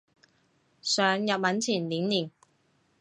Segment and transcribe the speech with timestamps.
[0.03, 2.31] 上日文前練練